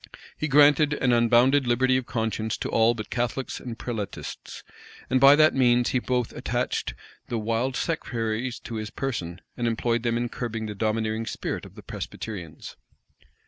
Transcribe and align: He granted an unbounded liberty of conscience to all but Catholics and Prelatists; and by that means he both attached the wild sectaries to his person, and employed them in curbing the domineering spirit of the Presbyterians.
He 0.35 0.47
granted 0.47 0.93
an 0.93 1.13
unbounded 1.13 1.67
liberty 1.67 1.95
of 1.95 2.07
conscience 2.07 2.57
to 2.57 2.69
all 2.69 2.95
but 2.95 3.11
Catholics 3.11 3.59
and 3.59 3.77
Prelatists; 3.77 4.63
and 5.11 5.21
by 5.21 5.35
that 5.35 5.53
means 5.53 5.89
he 5.89 5.99
both 5.99 6.33
attached 6.33 6.95
the 7.27 7.37
wild 7.37 7.75
sectaries 7.75 8.57
to 8.61 8.77
his 8.77 8.89
person, 8.89 9.41
and 9.55 9.67
employed 9.67 10.01
them 10.01 10.17
in 10.17 10.27
curbing 10.27 10.65
the 10.65 10.73
domineering 10.73 11.27
spirit 11.27 11.67
of 11.67 11.75
the 11.75 11.83
Presbyterians. 11.83 12.77